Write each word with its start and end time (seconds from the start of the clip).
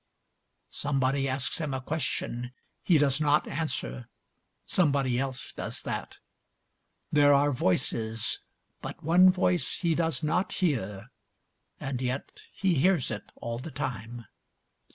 Somebody 0.71 1.29
asks 1.29 1.59
him 1.61 1.75
a 1.75 1.79
question, 1.81 2.53
he 2.81 2.97
does 2.97 3.21
not 3.21 3.47
answer, 3.47 4.09
somebody 4.65 5.19
else 5.19 5.53
does 5.53 5.83
that. 5.83 6.17
There 7.11 7.35
are 7.35 7.51
voices, 7.51 8.39
but 8.81 9.03
one 9.03 9.29
voice 9.29 9.77
he 9.77 9.93
does 9.93 10.23
not 10.23 10.53
hear, 10.53 11.11
and 11.79 12.01
yet 12.01 12.41
he 12.51 12.73
hears 12.73 13.11
it 13.11 13.31
all 13.35 13.59
the 13.59 13.69
time. 13.69 14.25